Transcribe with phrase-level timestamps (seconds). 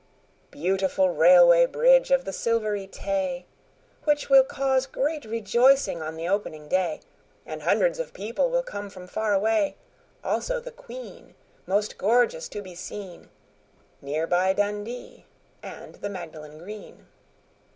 [0.49, 3.45] Beautiful Railway Bridge of the Silvery Tay!
[4.05, 7.01] Which will cause great rejoicing on the opening day
[7.45, 9.75] And hundreds of people will come from far away,
[10.23, 11.35] Also the Queen,
[11.67, 13.29] most gorgeous to be seen,
[14.01, 15.25] Near by Dundee
[15.61, 17.05] and the Magdalen Green.